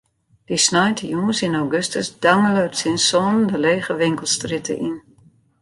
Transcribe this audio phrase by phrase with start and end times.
[0.47, 4.95] Dy sneontejûns yn augustus dangele er tsjin sânen de lege winkelstrjitte yn.